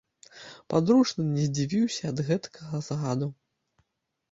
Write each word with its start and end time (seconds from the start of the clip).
Падручны 0.73 1.25
не 1.35 1.43
здзівіўся 1.51 2.03
ад 2.15 2.25
гэткага 2.31 2.83
загаду. 2.89 3.31